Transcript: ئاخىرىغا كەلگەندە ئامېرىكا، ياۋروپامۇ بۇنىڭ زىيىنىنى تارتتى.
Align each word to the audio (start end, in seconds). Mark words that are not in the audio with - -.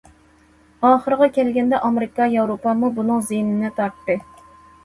ئاخىرىغا 0.87 1.27
كەلگەندە 1.35 1.81
ئامېرىكا، 1.87 2.29
ياۋروپامۇ 2.37 2.91
بۇنىڭ 2.97 3.23
زىيىنىنى 3.29 3.73
تارتتى. 3.81 4.19